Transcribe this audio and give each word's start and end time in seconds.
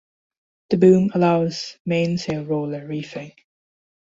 The 0.71 0.77
boom 0.77 1.11
allows 1.13 1.77
mainsail 1.85 2.43
roller 2.45 2.87
reefing. 2.87 3.33